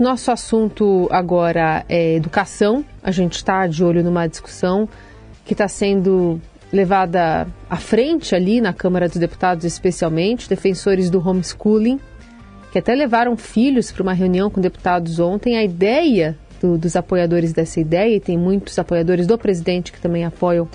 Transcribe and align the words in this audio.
Nosso 0.00 0.32
assunto 0.32 1.06
agora 1.12 1.84
é 1.88 2.16
educação. 2.16 2.84
A 3.00 3.12
gente 3.12 3.34
está 3.34 3.64
de 3.68 3.84
olho 3.84 4.02
numa 4.02 4.26
discussão 4.26 4.88
que 5.44 5.54
está 5.54 5.68
sendo 5.68 6.40
levada 6.72 7.46
à 7.70 7.76
frente 7.76 8.34
ali 8.34 8.60
na 8.60 8.72
Câmara 8.72 9.06
dos 9.06 9.18
Deputados, 9.18 9.64
especialmente, 9.64 10.48
defensores 10.48 11.08
do 11.08 11.20
homeschooling, 11.20 12.00
que 12.72 12.78
até 12.80 12.92
levaram 12.92 13.36
filhos 13.36 13.92
para 13.92 14.02
uma 14.02 14.12
reunião 14.12 14.50
com 14.50 14.60
deputados 14.60 15.20
ontem. 15.20 15.56
A 15.56 15.62
ideia 15.62 16.36
do, 16.60 16.76
dos 16.76 16.96
apoiadores 16.96 17.52
dessa 17.52 17.78
ideia, 17.78 18.16
e 18.16 18.20
tem 18.20 18.36
muitos 18.36 18.76
apoiadores 18.76 19.28
do 19.28 19.38
presidente 19.38 19.92
que 19.92 20.00
também 20.00 20.24
apoiam 20.24 20.68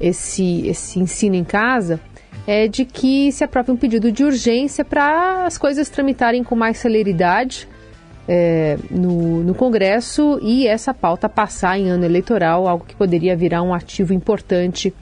esse, 0.00 0.66
esse 0.66 0.98
ensino 0.98 1.34
em 1.34 1.44
casa, 1.44 2.00
é 2.46 2.66
de 2.66 2.86
que 2.86 3.30
se 3.30 3.44
aprove 3.44 3.72
um 3.72 3.76
pedido 3.76 4.10
de 4.10 4.24
urgência 4.24 4.86
para 4.86 5.44
as 5.44 5.58
coisas 5.58 5.90
tramitarem 5.90 6.42
com 6.42 6.56
mais 6.56 6.78
celeridade 6.78 7.68
é, 8.28 8.76
no, 8.90 9.42
no 9.42 9.54
Congresso 9.54 10.38
e 10.42 10.66
essa 10.66 10.92
pauta 10.92 11.28
passar 11.28 11.78
em 11.78 11.88
ano 11.88 12.04
eleitoral, 12.04 12.68
algo 12.68 12.84
que 12.84 12.94
poderia 12.94 13.34
virar 13.34 13.62
um 13.62 13.72
ativo 13.72 14.12
importante 14.12 14.92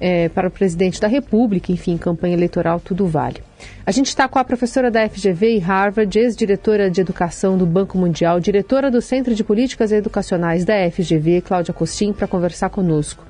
é, 0.00 0.28
para 0.28 0.48
o 0.48 0.50
presidente 0.50 1.00
da 1.00 1.06
República, 1.06 1.70
enfim, 1.70 1.96
campanha 1.96 2.34
eleitoral, 2.34 2.80
tudo 2.80 3.06
vale. 3.06 3.40
A 3.86 3.92
gente 3.92 4.08
está 4.08 4.26
com 4.26 4.36
a 4.36 4.44
professora 4.44 4.90
da 4.90 5.08
FGV 5.08 5.56
e 5.56 5.58
Harvard, 5.60 6.18
ex-diretora 6.18 6.90
de 6.90 7.00
Educação 7.00 7.56
do 7.56 7.64
Banco 7.64 7.96
Mundial, 7.96 8.40
diretora 8.40 8.90
do 8.90 9.00
Centro 9.00 9.32
de 9.32 9.44
Políticas 9.44 9.92
Educacionais 9.92 10.64
da 10.64 10.74
FGV, 10.90 11.42
Cláudia 11.42 11.72
Costin, 11.72 12.12
para 12.12 12.26
conversar 12.26 12.68
conosco. 12.70 13.24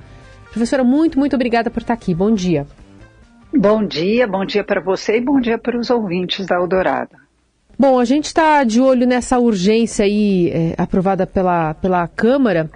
Professora, 0.51 0.83
muito, 0.83 1.19
muito 1.19 1.35
obrigada 1.35 1.69
por 1.69 1.81
estar 1.81 1.93
aqui. 1.93 2.15
Bom 2.15 2.33
dia. 2.33 2.65
Bom 3.55 3.85
dia, 3.85 4.27
bom 4.27 4.43
dia 4.43 4.63
para 4.63 4.81
você 4.81 5.17
e 5.17 5.21
bom 5.21 5.39
dia 5.39 5.59
para 5.59 5.77
os 5.77 5.91
ouvintes 5.91 6.47
da 6.47 6.55
Eldorado. 6.55 7.22
Bom, 7.77 7.99
a 7.99 8.05
gente 8.05 8.25
está 8.25 8.63
de 8.63 8.79
olho 8.79 9.07
nessa 9.07 9.39
urgência 9.39 10.05
aí 10.05 10.49
é, 10.49 10.75
aprovada 10.77 11.25
pela, 11.25 11.73
pela 11.73 12.07
Câmara, 12.07 12.69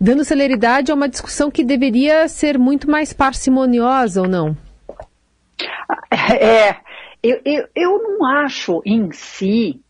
dando 0.00 0.24
celeridade 0.24 0.92
a 0.92 0.94
uma 0.94 1.08
discussão 1.08 1.50
que 1.50 1.64
deveria 1.64 2.28
ser 2.28 2.58
muito 2.58 2.90
mais 2.90 3.12
parcimoniosa 3.12 4.22
ou 4.22 4.28
não? 4.28 4.56
É, 6.10 6.76
eu, 7.22 7.40
eu, 7.44 7.68
eu 7.74 8.02
não 8.02 8.26
acho 8.26 8.82
em 8.84 9.10
si 9.12 9.80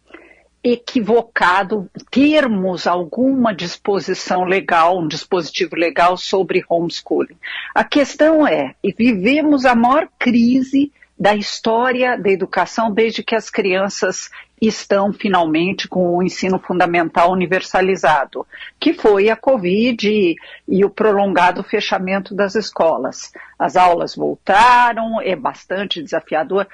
equivocado 0.62 1.90
termos 2.10 2.86
alguma 2.86 3.54
disposição 3.54 4.44
legal, 4.44 4.98
um 4.98 5.06
dispositivo 5.06 5.76
legal 5.76 6.16
sobre 6.16 6.64
homeschooling. 6.66 7.36
A 7.74 7.84
questão 7.84 8.46
é, 8.46 8.74
vivemos 8.96 9.66
a 9.66 9.74
maior 9.74 10.08
crise 10.18 10.90
da 11.18 11.34
história 11.34 12.18
da 12.18 12.28
educação 12.28 12.92
desde 12.92 13.22
que 13.22 13.36
as 13.36 13.48
crianças 13.48 14.30
estão 14.60 15.12
finalmente 15.12 15.86
com 15.86 16.16
o 16.16 16.22
ensino 16.22 16.58
fundamental 16.58 17.30
universalizado, 17.30 18.46
que 18.80 18.92
foi 18.92 19.28
a 19.28 19.36
Covid 19.36 20.08
e, 20.08 20.36
e, 20.66 20.84
o 20.84 20.90
prolongado 20.90 21.62
fechamento 21.62 22.34
das 22.34 22.54
escolas. 22.54 23.32
As 23.58 23.76
aulas 23.76 24.16
voltaram, 24.16 25.20
é 25.20 25.36
bastante 25.36 26.02
desafiador. 26.02 26.66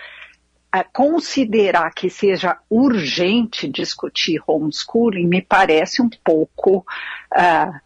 considerar 0.92 1.92
que 1.92 2.08
seja 2.08 2.58
urgente 2.68 3.68
discutir 3.68 4.41
homeschooling 4.46 5.27
me 5.27 5.42
parece 5.42 6.00
um 6.00 6.08
pouco 6.24 6.86
uh, 7.36 7.80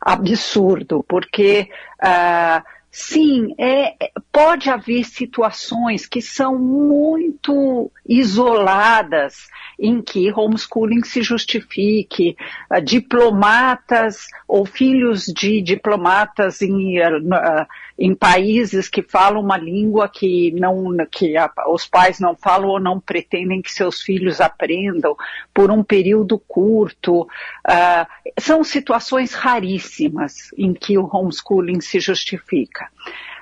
absurdo, 0.00 1.04
porque 1.08 1.70
uh, 2.02 2.62
Sim, 3.00 3.54
é, 3.56 3.94
pode 4.32 4.68
haver 4.68 5.04
situações 5.04 6.04
que 6.04 6.20
são 6.20 6.58
muito 6.58 7.92
isoladas 8.04 9.46
em 9.78 10.02
que 10.02 10.32
homeschooling 10.32 11.04
se 11.04 11.22
justifique. 11.22 12.36
Uh, 12.68 12.80
diplomatas 12.80 14.26
ou 14.48 14.66
filhos 14.66 15.26
de 15.26 15.62
diplomatas 15.62 16.60
em, 16.60 16.98
uh, 16.98 17.66
em 17.96 18.16
países 18.16 18.88
que 18.88 19.00
falam 19.00 19.42
uma 19.42 19.56
língua 19.56 20.08
que, 20.08 20.50
não, 20.58 20.96
que 21.08 21.36
a, 21.36 21.48
os 21.68 21.86
pais 21.86 22.18
não 22.18 22.34
falam 22.34 22.68
ou 22.68 22.80
não 22.80 22.98
pretendem 22.98 23.62
que 23.62 23.70
seus 23.70 24.02
filhos 24.02 24.40
aprendam 24.40 25.16
por 25.54 25.70
um 25.70 25.84
período 25.84 26.36
curto. 26.36 27.22
Uh, 27.22 28.06
são 28.40 28.64
situações 28.64 29.34
raríssimas 29.34 30.52
em 30.58 30.74
que 30.74 30.98
o 30.98 31.08
homeschooling 31.10 31.80
se 31.80 32.00
justifica. 32.00 32.87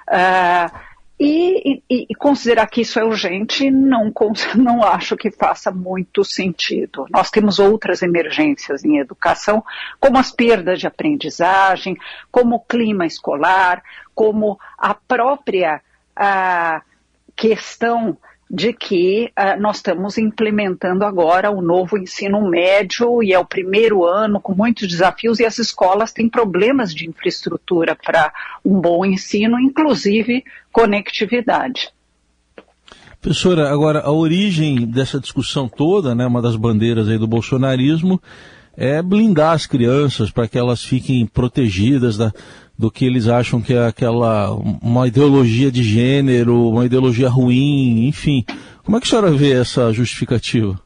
Uh, 0.08 0.86
e, 1.18 1.82
e, 1.88 2.06
e, 2.10 2.14
considerar 2.14 2.66
que 2.66 2.82
isso 2.82 2.98
é 3.00 3.04
urgente, 3.04 3.70
não, 3.70 4.12
não 4.54 4.82
acho 4.82 5.16
que 5.16 5.30
faça 5.30 5.70
muito 5.70 6.22
sentido. 6.24 7.06
Nós 7.10 7.30
temos 7.30 7.58
outras 7.58 8.02
emergências 8.02 8.84
em 8.84 8.98
educação, 8.98 9.64
como 9.98 10.18
as 10.18 10.30
perdas 10.30 10.78
de 10.78 10.86
aprendizagem, 10.86 11.96
como 12.30 12.56
o 12.56 12.60
clima 12.60 13.06
escolar, 13.06 13.82
como 14.14 14.58
a 14.76 14.94
própria 14.94 15.80
a 16.14 16.82
questão 17.34 18.16
de 18.48 18.72
que 18.72 19.32
uh, 19.38 19.60
nós 19.60 19.76
estamos 19.76 20.16
implementando 20.18 21.04
agora 21.04 21.50
o 21.50 21.60
novo 21.60 21.98
ensino 21.98 22.48
médio 22.48 23.22
e 23.22 23.32
é 23.32 23.38
o 23.38 23.44
primeiro 23.44 24.04
ano 24.04 24.40
com 24.40 24.54
muitos 24.54 24.86
desafios 24.86 25.40
e 25.40 25.44
as 25.44 25.58
escolas 25.58 26.12
têm 26.12 26.28
problemas 26.28 26.94
de 26.94 27.08
infraestrutura 27.08 27.96
para 27.96 28.32
um 28.64 28.80
bom 28.80 29.04
ensino, 29.04 29.58
inclusive 29.58 30.44
conectividade. 30.72 31.90
Professora, 33.20 33.72
agora 33.72 34.00
a 34.00 34.12
origem 34.12 34.86
dessa 34.86 35.18
discussão 35.18 35.68
toda, 35.68 36.14
né, 36.14 36.24
uma 36.26 36.40
das 36.40 36.54
bandeiras 36.54 37.08
aí 37.08 37.18
do 37.18 37.26
bolsonarismo, 37.26 38.22
é 38.76 39.00
blindar 39.02 39.54
as 39.54 39.66
crianças 39.66 40.30
para 40.30 40.46
que 40.46 40.58
elas 40.58 40.84
fiquem 40.84 41.26
protegidas 41.26 42.16
da, 42.16 42.32
do 42.78 42.90
que 42.90 43.04
eles 43.04 43.26
acham 43.26 43.60
que 43.60 43.72
é 43.72 43.86
aquela 43.86 44.50
uma 44.52 45.08
ideologia 45.08 45.72
de 45.72 45.82
gênero, 45.82 46.68
uma 46.68 46.84
ideologia 46.84 47.28
ruim, 47.28 48.06
enfim. 48.06 48.44
Como 48.84 48.96
é 48.96 49.00
que 49.00 49.06
a 49.06 49.10
senhora 49.10 49.30
vê 49.32 49.52
essa 49.52 49.92
justificativa? 49.92 50.78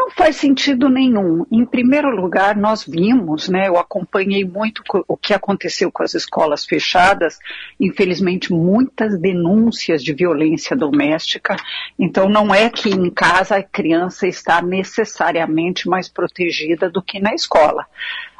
Não 0.00 0.08
faz 0.08 0.36
sentido 0.36 0.88
nenhum. 0.88 1.44
Em 1.52 1.62
primeiro 1.66 2.08
lugar, 2.08 2.56
nós 2.56 2.82
vimos, 2.82 3.50
né, 3.50 3.68
eu 3.68 3.76
acompanhei 3.76 4.46
muito 4.46 4.82
o 5.06 5.14
que 5.14 5.34
aconteceu 5.34 5.92
com 5.92 6.02
as 6.02 6.14
escolas 6.14 6.64
fechadas, 6.64 7.38
infelizmente 7.78 8.50
muitas 8.50 9.20
denúncias 9.20 10.02
de 10.02 10.14
violência 10.14 10.74
doméstica, 10.74 11.54
então 11.98 12.30
não 12.30 12.54
é 12.54 12.70
que 12.70 12.88
em 12.88 13.10
casa 13.10 13.56
a 13.56 13.62
criança 13.62 14.26
está 14.26 14.62
necessariamente 14.62 15.86
mais 15.86 16.08
protegida 16.08 16.88
do 16.88 17.02
que 17.02 17.20
na 17.20 17.34
escola. 17.34 17.84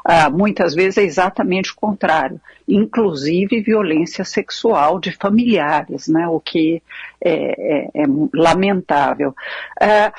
Ah, 0.03 0.31
muitas 0.31 0.73
vezes 0.73 0.97
é 0.97 1.03
exatamente 1.03 1.71
o 1.71 1.75
contrário, 1.75 2.41
inclusive 2.67 3.61
violência 3.61 4.25
sexual 4.25 4.99
de 4.99 5.11
familiares, 5.11 6.07
né, 6.07 6.27
o 6.27 6.39
que 6.39 6.81
é, 7.23 7.91
é, 7.93 8.01
é 8.01 8.05
lamentável. 8.33 9.35
Ah, 9.79 10.11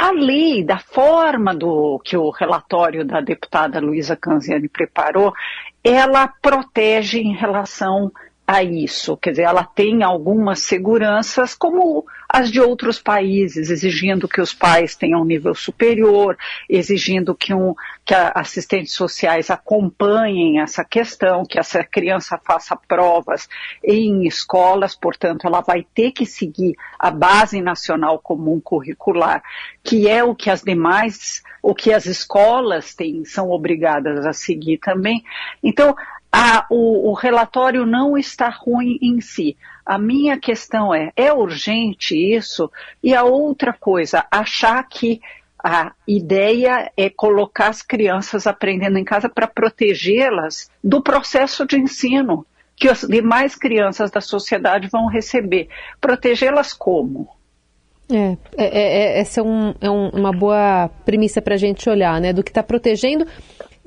a 0.00 0.12
lei, 0.12 0.64
da 0.64 0.78
forma 0.78 1.54
do 1.54 2.00
que 2.02 2.16
o 2.16 2.30
relatório 2.30 3.04
da 3.04 3.20
deputada 3.20 3.78
Luísa 3.78 4.16
Canziani 4.16 4.66
preparou, 4.66 5.30
ela 5.84 6.26
protege 6.26 7.20
em 7.20 7.34
relação 7.34 8.10
a 8.50 8.64
isso. 8.64 9.16
Quer 9.16 9.30
dizer, 9.30 9.42
ela 9.42 9.62
tem 9.62 10.02
algumas 10.02 10.58
seguranças, 10.62 11.54
como 11.54 12.04
as 12.28 12.50
de 12.50 12.60
outros 12.60 13.00
países, 13.00 13.70
exigindo 13.70 14.26
que 14.26 14.40
os 14.40 14.52
pais 14.52 14.96
tenham 14.96 15.20
um 15.20 15.24
nível 15.24 15.54
superior, 15.54 16.36
exigindo 16.68 17.32
que, 17.32 17.54
um, 17.54 17.76
que 18.04 18.12
assistentes 18.12 18.92
sociais 18.92 19.50
acompanhem 19.50 20.60
essa 20.60 20.84
questão, 20.84 21.44
que 21.44 21.60
essa 21.60 21.84
criança 21.84 22.40
faça 22.44 22.76
provas 22.76 23.48
em 23.84 24.26
escolas, 24.26 24.96
portanto, 24.96 25.46
ela 25.46 25.60
vai 25.60 25.86
ter 25.94 26.10
que 26.10 26.26
seguir 26.26 26.74
a 26.98 27.10
base 27.10 27.60
nacional 27.60 28.18
comum 28.18 28.60
curricular, 28.60 29.44
que 29.84 30.08
é 30.08 30.24
o 30.24 30.34
que 30.34 30.50
as 30.50 30.62
demais, 30.62 31.40
o 31.62 31.72
que 31.72 31.92
as 31.92 32.06
escolas 32.06 32.96
têm, 32.96 33.24
são 33.24 33.50
obrigadas 33.50 34.26
a 34.26 34.32
seguir 34.32 34.78
também. 34.78 35.22
Então, 35.62 35.94
a, 36.32 36.66
o, 36.70 37.10
o 37.10 37.12
relatório 37.12 37.84
não 37.84 38.16
está 38.16 38.48
ruim 38.48 38.98
em 39.02 39.20
si. 39.20 39.56
A 39.84 39.98
minha 39.98 40.38
questão 40.38 40.94
é, 40.94 41.10
é 41.16 41.32
urgente 41.32 42.14
isso? 42.14 42.70
E 43.02 43.14
a 43.14 43.24
outra 43.24 43.72
coisa, 43.72 44.24
achar 44.30 44.82
que 44.88 45.20
a 45.62 45.92
ideia 46.06 46.90
é 46.96 47.10
colocar 47.10 47.68
as 47.68 47.82
crianças 47.82 48.46
aprendendo 48.46 48.98
em 48.98 49.04
casa 49.04 49.28
para 49.28 49.46
protegê-las 49.46 50.70
do 50.82 51.02
processo 51.02 51.66
de 51.66 51.76
ensino 51.76 52.46
que 52.76 52.88
as 52.88 53.02
demais 53.02 53.54
crianças 53.56 54.10
da 54.10 54.22
sociedade 54.22 54.88
vão 54.88 55.06
receber. 55.06 55.68
Protegê-las 56.00 56.72
como? 56.72 57.28
É, 58.10 58.36
é, 58.56 58.64
é, 58.64 59.18
é 59.18 59.20
essa 59.20 59.40
é, 59.40 59.42
um, 59.42 59.74
é 59.80 59.90
um, 59.90 60.08
uma 60.08 60.32
boa 60.32 60.88
premissa 61.04 61.42
para 61.42 61.54
a 61.54 61.58
gente 61.58 61.90
olhar, 61.90 62.18
né? 62.20 62.32
Do 62.32 62.42
que 62.42 62.50
está 62.50 62.62
protegendo 62.62 63.26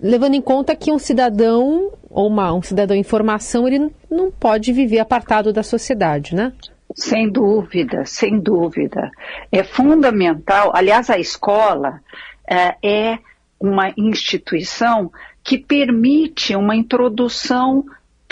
levando 0.03 0.35
em 0.35 0.41
conta 0.41 0.75
que 0.75 0.91
um 0.91 0.99
cidadão 0.99 1.91
ou 2.13 2.27
uma, 2.27 2.54
um 2.54 2.62
cidadão 2.62 2.95
em 2.95 3.04
formação 3.04 3.68
ele 3.68 3.92
não 4.10 4.31
pode 4.31 4.71
viver 4.71 5.00
apartado 5.00 5.51
da 5.51 5.63
sociedade, 5.63 6.36
né? 6.36 6.54
Sem 6.95 7.30
dúvida, 7.30 8.06
sem 8.06 8.39
dúvida. 8.39 9.10
É 9.51 9.63
fundamental. 9.63 10.71
Aliás, 10.75 11.10
a 11.10 11.18
escola 11.18 12.00
é, 12.48 12.75
é 12.83 13.19
uma 13.60 13.92
instituição 13.98 15.12
que 15.44 15.57
permite 15.57 16.56
uma 16.56 16.75
introdução 16.75 17.83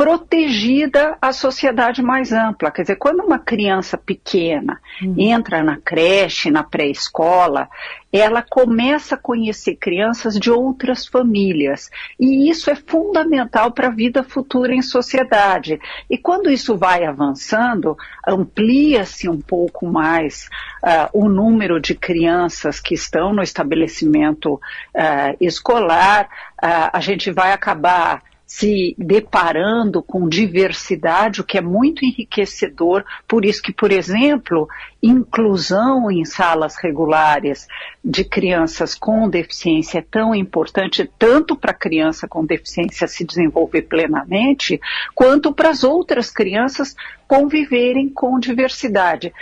protegida 0.01 1.15
à 1.21 1.31
sociedade 1.31 2.01
mais 2.01 2.31
ampla. 2.31 2.71
Quer 2.71 2.81
dizer, 2.81 2.95
quando 2.95 3.19
uma 3.19 3.37
criança 3.37 3.99
pequena 3.99 4.81
uhum. 4.99 5.13
entra 5.15 5.61
na 5.61 5.77
creche, 5.77 6.49
na 6.49 6.63
pré-escola, 6.63 7.69
ela 8.11 8.41
começa 8.41 9.13
a 9.13 9.17
conhecer 9.17 9.75
crianças 9.75 10.39
de 10.39 10.49
outras 10.49 11.05
famílias. 11.05 11.91
E 12.19 12.49
isso 12.49 12.71
é 12.71 12.75
fundamental 12.75 13.71
para 13.73 13.89
a 13.89 13.91
vida 13.91 14.23
futura 14.23 14.73
em 14.73 14.81
sociedade. 14.81 15.79
E 16.09 16.17
quando 16.17 16.49
isso 16.49 16.75
vai 16.75 17.05
avançando, 17.05 17.95
amplia-se 18.27 19.29
um 19.29 19.39
pouco 19.39 19.85
mais 19.85 20.49
uh, 20.83 21.09
o 21.13 21.29
número 21.29 21.79
de 21.79 21.93
crianças 21.93 22.79
que 22.79 22.95
estão 22.95 23.33
no 23.33 23.43
estabelecimento 23.43 24.55
uh, 24.55 25.37
escolar, 25.39 26.25
uh, 26.55 26.89
a 26.91 26.99
gente 26.99 27.29
vai 27.29 27.53
acabar 27.53 28.23
se 28.53 28.93
deparando 28.97 30.03
com 30.03 30.27
diversidade, 30.27 31.39
o 31.39 31.43
que 31.43 31.57
é 31.57 31.61
muito 31.61 32.03
enriquecedor. 32.03 33.05
Por 33.25 33.45
isso 33.45 33.61
que, 33.61 33.71
por 33.71 33.93
exemplo, 33.93 34.67
inclusão 35.01 36.11
em 36.11 36.25
salas 36.25 36.75
regulares 36.75 37.65
de 38.03 38.25
crianças 38.25 38.93
com 38.93 39.29
deficiência 39.29 39.99
é 39.99 40.01
tão 40.01 40.35
importante, 40.35 41.09
tanto 41.17 41.55
para 41.55 41.71
a 41.71 41.73
criança 41.73 42.27
com 42.27 42.45
deficiência 42.45 43.07
se 43.07 43.23
desenvolver 43.23 43.83
plenamente, 43.83 44.81
quanto 45.15 45.53
para 45.53 45.69
as 45.69 45.85
outras 45.85 46.29
crianças 46.29 46.93
conviverem 47.29 48.09
com 48.09 48.37
diversidade. 48.37 49.33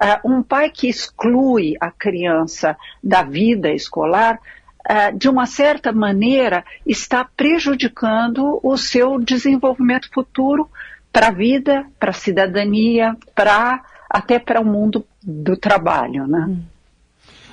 Uh, 0.00 0.30
um 0.30 0.42
pai 0.42 0.68
que 0.70 0.90
exclui 0.90 1.74
a 1.80 1.90
criança 1.90 2.76
da 3.02 3.22
vida 3.22 3.72
escolar 3.72 4.38
de 5.16 5.28
uma 5.28 5.44
certa 5.44 5.92
maneira, 5.92 6.64
está 6.86 7.24
prejudicando 7.36 8.58
o 8.62 8.76
seu 8.76 9.18
desenvolvimento 9.18 10.08
futuro 10.12 10.68
para 11.12 11.28
a 11.28 11.32
vida, 11.32 11.84
para 12.00 12.10
a 12.10 12.14
cidadania, 12.14 13.16
para 13.34 13.82
até 14.08 14.38
para 14.38 14.60
o 14.60 14.64
mundo 14.64 15.04
do 15.22 15.56
trabalho, 15.56 16.26
né? 16.26 16.46
Hum. 16.48 16.62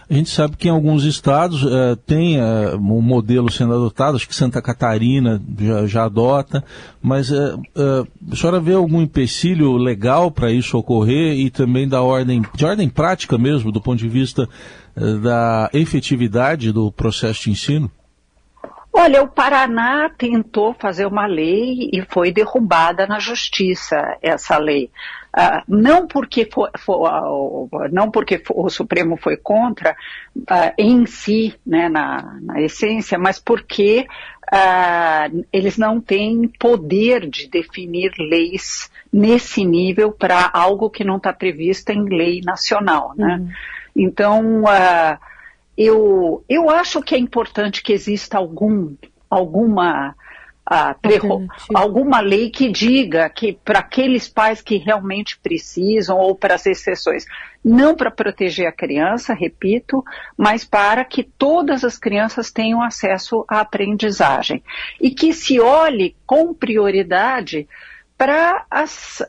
A 0.08 0.14
gente 0.14 0.30
sabe 0.30 0.56
que 0.56 0.68
em 0.68 0.72
alguns 0.72 1.04
estados 1.04 1.64
uh, 1.64 1.96
tem 2.06 2.38
uh, 2.40 2.78
um 2.78 3.02
modelo 3.02 3.52
sendo 3.52 3.74
adotado, 3.74 4.16
acho 4.16 4.28
que 4.28 4.36
Santa 4.36 4.62
Catarina 4.62 5.42
já, 5.60 5.88
já 5.88 6.06
adota, 6.06 6.64
mas 7.02 7.32
uh, 7.32 7.60
a 8.32 8.36
senhora 8.36 8.60
vê 8.60 8.74
algum 8.74 9.02
empecilho 9.02 9.76
legal 9.78 10.30
para 10.30 10.52
isso 10.52 10.78
ocorrer 10.78 11.40
e 11.40 11.50
também 11.50 11.88
da 11.88 12.04
ordem, 12.04 12.44
de 12.54 12.66
ordem 12.66 12.88
prática 12.88 13.36
mesmo, 13.36 13.72
do 13.72 13.82
ponto 13.82 13.98
de 13.98 14.08
vista 14.08 14.48
da 14.96 15.70
efetividade 15.74 16.72
do 16.72 16.92
processo 16.92 17.44
de 17.44 17.52
ensino? 17.52 17.92
Olha, 18.98 19.22
o 19.22 19.28
Paraná 19.28 20.10
tentou 20.10 20.74
fazer 20.74 21.06
uma 21.06 21.26
lei 21.26 21.90
e 21.92 22.02
foi 22.10 22.32
derrubada 22.32 23.06
na 23.06 23.20
justiça 23.20 24.18
essa 24.22 24.58
lei. 24.58 24.90
Uh, 25.38 25.62
não 25.68 26.08
porque, 26.08 26.46
for, 26.46 26.72
for, 26.80 27.10
uh, 27.12 27.70
não 27.92 28.10
porque 28.10 28.42
o 28.52 28.70
Supremo 28.70 29.18
foi 29.18 29.36
contra 29.36 29.98
uh, 30.38 30.74
em 30.78 31.06
si, 31.06 31.54
né, 31.68 31.90
na, 31.90 32.40
na, 32.42 32.62
essência, 32.62 33.18
mas 33.20 33.38
porque 33.38 34.08
eles 35.52 35.78
não 35.78 36.00
têm 36.00 36.48
poder 36.48 37.28
de 37.28 37.50
definir 37.50 38.14
leis 38.18 38.90
nesse 39.12 39.66
nível 39.66 40.12
para 40.12 40.50
algo 40.54 40.90
que 40.90 41.04
não 41.04 41.18
está 41.18 41.34
previsto 41.34 41.90
em 41.90 42.06
lei 42.06 42.42
nacional. 42.42 43.14
Né? 43.18 43.38
Uhum. 43.42 43.50
Então, 43.96 44.64
uh, 44.64 45.18
eu, 45.78 46.44
eu 46.50 46.70
acho 46.70 47.02
que 47.02 47.16
é 47.16 47.18
importante 47.18 47.82
que 47.82 47.94
exista 47.94 48.38
algum, 48.38 48.96
alguma, 49.30 50.16
uh, 50.70 51.48
alguma 51.74 52.20
lei 52.20 52.50
que 52.50 52.70
diga 52.70 53.30
que 53.30 53.54
para 53.54 53.80
aqueles 53.80 54.28
pais 54.28 54.62
que 54.62 54.78
realmente 54.78 55.40
precisam 55.40 56.18
ou 56.18 56.36
para 56.36 56.56
as 56.56 56.66
exceções, 56.66 57.26
não 57.64 57.96
para 57.96 58.12
proteger 58.12 58.68
a 58.68 58.72
criança, 58.72 59.34
repito, 59.34 60.04
mas 60.38 60.66
para 60.66 61.06
que 61.06 61.24
todas 61.24 61.84
as 61.84 61.98
crianças 61.98 62.52
tenham 62.52 62.82
acesso 62.82 63.46
à 63.48 63.62
aprendizagem. 63.62 64.62
E 65.00 65.10
que 65.10 65.34
se 65.34 65.60
olhe 65.60 66.16
com 66.26 66.54
prioridade 66.54 67.68
para 68.18 68.66
as, 68.70 69.22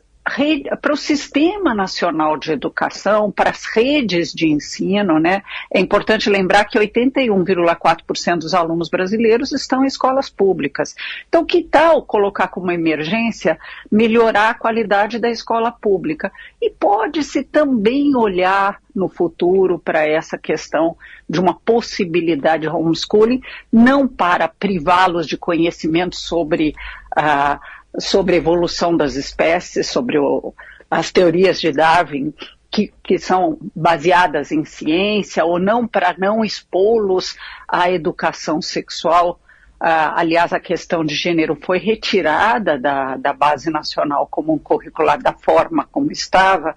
para 0.81 0.93
o 0.93 0.97
Sistema 0.97 1.73
Nacional 1.73 2.37
de 2.37 2.51
Educação, 2.51 3.31
para 3.31 3.49
as 3.49 3.65
redes 3.65 4.33
de 4.33 4.47
ensino, 4.47 5.19
né? 5.19 5.41
É 5.73 5.79
importante 5.79 6.29
lembrar 6.29 6.65
que 6.65 6.77
81,4% 6.77 8.39
dos 8.39 8.53
alunos 8.53 8.89
brasileiros 8.89 9.51
estão 9.53 9.83
em 9.83 9.87
escolas 9.87 10.29
públicas. 10.29 10.95
Então, 11.29 11.45
que 11.45 11.63
tal 11.63 12.03
colocar 12.03 12.49
como 12.49 12.71
emergência 12.71 13.57
melhorar 13.89 14.49
a 14.49 14.53
qualidade 14.53 15.17
da 15.17 15.29
escola 15.29 15.71
pública? 15.71 16.31
E 16.61 16.69
pode-se 16.69 17.43
também 17.43 18.15
olhar 18.15 18.81
no 18.93 19.07
futuro 19.07 19.79
para 19.79 20.05
essa 20.05 20.37
questão 20.37 20.97
de 21.29 21.39
uma 21.39 21.53
possibilidade 21.53 22.63
de 22.63 22.69
homeschooling, 22.69 23.41
não 23.71 24.07
para 24.07 24.47
privá-los 24.47 25.27
de 25.27 25.37
conhecimento 25.37 26.15
sobre 26.15 26.73
a 27.15 27.59
uh, 27.63 27.76
sobre 27.99 28.35
a 28.35 28.37
evolução 28.37 28.95
das 28.95 29.15
espécies, 29.15 29.87
sobre 29.87 30.17
o, 30.17 30.53
as 30.89 31.11
teorias 31.11 31.59
de 31.59 31.71
Darwin, 31.71 32.33
que, 32.71 32.93
que, 33.03 33.17
são 33.17 33.57
baseadas 33.75 34.51
em 34.51 34.63
ciência, 34.65 35.43
ou 35.43 35.59
não 35.59 35.87
para 35.87 36.15
não 36.17 36.43
expô-los 36.43 37.35
à 37.67 37.89
educação 37.89 38.61
sexual. 38.61 39.39
Ah, 39.79 40.19
aliás, 40.19 40.53
a 40.53 40.59
questão 40.59 41.03
de 41.03 41.15
gênero 41.15 41.55
foi 41.55 41.79
retirada 41.79 42.77
da, 42.77 43.15
da 43.15 43.33
base 43.33 43.69
nacional 43.69 44.27
comum 44.27 44.57
curricular 44.57 45.21
da 45.21 45.33
forma 45.33 45.87
como 45.91 46.11
estava, 46.11 46.75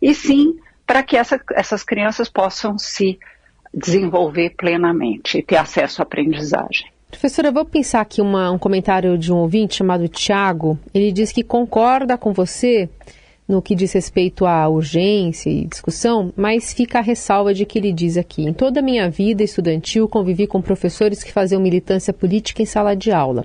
e 0.00 0.14
sim 0.14 0.58
para 0.86 1.02
que 1.02 1.16
essa, 1.16 1.40
essas 1.52 1.84
crianças 1.84 2.28
possam 2.28 2.76
se 2.76 3.18
desenvolver 3.72 4.50
plenamente 4.56 5.38
e 5.38 5.42
ter 5.42 5.56
acesso 5.56 6.02
à 6.02 6.04
aprendizagem. 6.04 6.90
Professora, 7.10 7.50
vou 7.50 7.64
pensar 7.64 8.00
aqui 8.00 8.22
uma, 8.22 8.50
um 8.50 8.58
comentário 8.58 9.18
de 9.18 9.32
um 9.32 9.36
ouvinte 9.36 9.76
chamado 9.76 10.08
Tiago. 10.08 10.78
Ele 10.94 11.10
diz 11.10 11.32
que 11.32 11.42
concorda 11.42 12.16
com 12.16 12.32
você 12.32 12.88
no 13.48 13.60
que 13.60 13.74
diz 13.74 13.92
respeito 13.92 14.46
à 14.46 14.68
urgência 14.68 15.50
e 15.50 15.66
discussão, 15.66 16.32
mas 16.36 16.72
fica 16.72 16.98
a 16.98 17.02
ressalva 17.02 17.52
de 17.52 17.66
que 17.66 17.78
ele 17.78 17.92
diz 17.92 18.16
aqui: 18.16 18.44
em 18.46 18.52
toda 18.52 18.78
a 18.78 18.82
minha 18.82 19.10
vida 19.10 19.42
estudantil 19.42 20.08
convivi 20.08 20.46
com 20.46 20.62
professores 20.62 21.22
que 21.22 21.32
faziam 21.32 21.60
militância 21.60 22.12
política 22.12 22.62
em 22.62 22.66
sala 22.66 22.94
de 22.94 23.10
aula. 23.10 23.44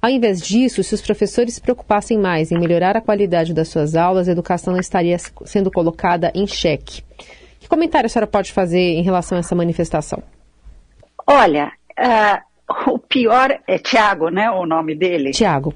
Ao 0.00 0.10
invés 0.10 0.40
disso, 0.42 0.84
se 0.84 0.94
os 0.94 1.00
professores 1.00 1.54
se 1.54 1.60
preocupassem 1.60 2.18
mais 2.18 2.52
em 2.52 2.58
melhorar 2.58 2.96
a 2.96 3.00
qualidade 3.00 3.54
das 3.54 3.68
suas 3.68 3.96
aulas, 3.96 4.28
a 4.28 4.32
educação 4.32 4.74
não 4.74 4.80
estaria 4.80 5.16
sendo 5.46 5.70
colocada 5.70 6.30
em 6.34 6.46
xeque. 6.46 7.02
Que 7.58 7.66
comentário 7.66 8.06
a 8.06 8.08
senhora 8.10 8.26
pode 8.26 8.52
fazer 8.52 8.78
em 8.78 9.02
relação 9.02 9.36
a 9.36 9.40
essa 9.40 9.54
manifestação? 9.54 10.22
Olha, 11.26 11.72
uh, 11.98 12.55
o 12.86 12.98
pior 12.98 13.60
é 13.66 13.78
Tiago, 13.78 14.28
né? 14.28 14.50
O 14.50 14.66
nome 14.66 14.94
dele? 14.94 15.30
Tiago. 15.30 15.74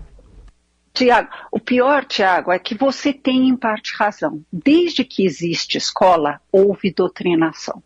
Tiago, 0.92 1.28
o 1.52 1.61
pior, 1.61 2.04
Tiago, 2.04 2.50
é 2.50 2.59
que 2.59 2.75
você 2.75 3.12
tem 3.12 3.49
em 3.49 3.56
parte 3.56 3.94
razão. 3.97 4.42
Desde 4.52 5.04
que 5.04 5.25
existe 5.25 5.78
escola, 5.78 6.40
houve 6.50 6.92
doutrinação 6.92 7.82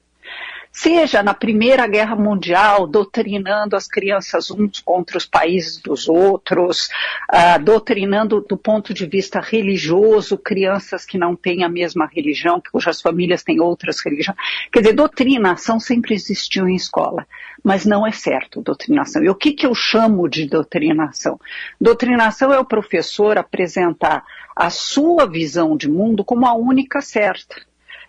seja 0.75 1.23
na 1.23 1.33
Primeira 1.33 1.87
Guerra 1.87 2.17
Mundial, 2.17 2.85
doutrinando 2.89 3.77
as 3.77 3.87
crianças 3.87 4.51
uns 4.51 4.81
contra 4.81 5.17
os 5.17 5.25
países 5.25 5.81
dos 5.81 6.09
outros, 6.09 6.89
uh, 7.33 7.63
doutrinando 7.63 8.41
do 8.41 8.57
ponto 8.57 8.93
de 8.93 9.07
vista 9.07 9.41
religioso 9.41 10.37
crianças 10.37 11.07
que 11.07 11.17
não 11.17 11.37
têm 11.37 11.63
a 11.63 11.69
mesma 11.69 12.11
religião, 12.13 12.61
cujas 12.73 13.01
famílias 13.01 13.45
têm 13.45 13.61
outras 13.61 14.01
religiões. 14.05 14.37
Quer 14.73 14.81
dizer, 14.81 14.95
doutrinação 14.95 15.79
sempre 15.79 16.13
existiu 16.13 16.69
em 16.69 16.75
escola, 16.75 17.25
mas 17.63 17.87
não 17.87 18.05
é 18.05 18.11
certo 18.11 18.61
doutrinação. 18.61 19.23
E 19.23 19.31
o 19.31 19.35
que, 19.37 19.53
que 19.53 19.67
eu 19.67 19.77
chamo 19.77 20.29
de 20.29 20.45
doutrinação? 20.45 21.39
Doutrinação 21.81 22.53
é 22.53 22.59
o 22.59 22.65
professor 22.65 23.39
apresentar 23.39 24.25
a 24.57 24.71
sua 24.71 25.25
visão 25.25 25.77
de 25.77 25.89
mundo 25.89 26.25
como 26.25 26.47
a 26.47 26.55
única 26.55 27.01
certa 27.01 27.63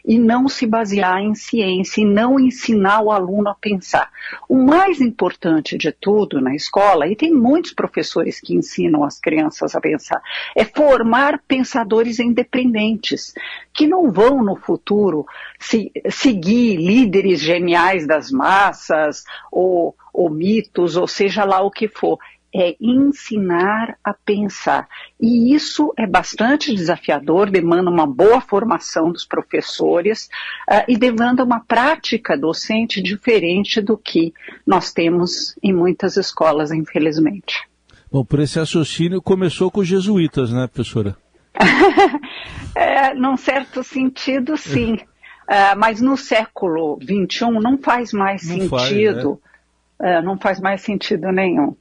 e 0.07 0.19
não 0.19 0.47
se 0.47 0.65
basear 0.65 1.19
em 1.19 1.33
ciência 1.33 2.01
e 2.01 2.05
não 2.05 2.39
ensinar 2.39 3.01
o 3.01 3.11
aluno 3.11 3.49
a 3.49 3.55
pensar. 3.55 4.09
O 4.47 4.55
mais 4.55 5.01
importante 5.01 5.77
de 5.77 5.91
tudo 5.91 6.39
na 6.39 6.55
escola, 6.55 7.07
e 7.07 7.15
tem 7.15 7.33
muitos 7.33 7.73
professores 7.73 8.39
que 8.39 8.55
ensinam 8.55 9.03
as 9.03 9.19
crianças 9.19 9.75
a 9.75 9.81
pensar, 9.81 10.21
é 10.55 10.63
formar 10.63 11.41
pensadores 11.47 12.19
independentes, 12.19 13.33
que 13.73 13.87
não 13.87 14.11
vão 14.11 14.43
no 14.43 14.55
futuro 14.55 15.25
se, 15.59 15.91
seguir 16.09 16.77
líderes 16.77 17.39
geniais 17.39 18.05
das 18.05 18.29
massas 18.31 19.23
ou, 19.51 19.95
ou 20.13 20.29
mitos, 20.29 20.95
ou 20.95 21.07
seja 21.07 21.43
lá 21.43 21.61
o 21.61 21.71
que 21.71 21.87
for 21.87 22.19
é 22.55 22.77
ensinar 22.79 23.97
a 24.01 24.13
pensar. 24.13 24.87
E 25.19 25.53
isso 25.53 25.93
é 25.97 26.07
bastante 26.07 26.73
desafiador, 26.73 27.49
demanda 27.49 27.91
uma 27.91 28.07
boa 28.07 28.39
formação 28.39 29.11
dos 29.11 29.25
professores 29.25 30.29
uh, 30.69 30.85
e 30.87 30.97
demanda 30.97 31.43
uma 31.43 31.59
prática 31.59 32.37
docente 32.37 33.01
diferente 33.01 33.81
do 33.81 33.97
que 33.97 34.33
nós 34.65 34.93
temos 34.93 35.53
em 35.61 35.73
muitas 35.73 36.15
escolas, 36.15 36.71
infelizmente. 36.71 37.67
Bom, 38.09 38.23
por 38.23 38.39
esse 38.39 38.57
raciocínio 38.57 39.21
começou 39.21 39.69
com 39.69 39.81
os 39.81 39.87
jesuítas, 39.87 40.53
né, 40.53 40.65
professora? 40.67 41.17
é, 42.73 43.13
num 43.13 43.35
certo 43.35 43.83
sentido, 43.83 44.55
sim. 44.55 44.93
Uh, 44.93 45.77
mas 45.77 45.99
no 45.99 46.15
século 46.15 46.97
XXI 47.01 47.51
não 47.61 47.77
faz 47.77 48.13
mais 48.13 48.47
não 48.47 48.55
sentido. 48.55 49.41
Faz, 49.99 50.13
né? 50.13 50.19
uh, 50.19 50.23
não 50.23 50.39
faz 50.39 50.61
mais 50.61 50.81
sentido 50.81 51.31
nenhum. 51.33 51.75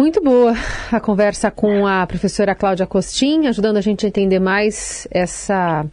Muito 0.00 0.22
boa 0.22 0.54
a 0.90 0.98
conversa 0.98 1.50
com 1.50 1.86
a 1.86 2.06
professora 2.06 2.54
Cláudia 2.54 2.86
Costin, 2.86 3.48
ajudando 3.48 3.76
a 3.76 3.82
gente 3.82 4.06
a 4.06 4.08
entender 4.08 4.38
mais 4.38 5.06
essa, 5.10 5.84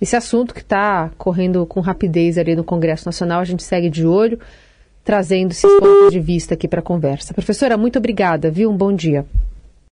esse 0.00 0.16
assunto 0.16 0.52
que 0.52 0.62
está 0.62 1.12
correndo 1.16 1.64
com 1.64 1.78
rapidez 1.78 2.38
ali 2.38 2.56
no 2.56 2.64
Congresso 2.64 3.06
Nacional. 3.06 3.38
A 3.38 3.44
gente 3.44 3.62
segue 3.62 3.88
de 3.88 4.04
olho, 4.04 4.40
trazendo 5.04 5.52
esses 5.52 5.70
pontos 5.78 6.10
de 6.10 6.18
vista 6.18 6.54
aqui 6.54 6.66
para 6.66 6.80
a 6.80 6.82
conversa. 6.82 7.32
Professora, 7.32 7.76
muito 7.76 8.00
obrigada, 8.00 8.50
viu? 8.50 8.68
Um 8.68 8.76
bom 8.76 8.92
dia. 8.92 9.24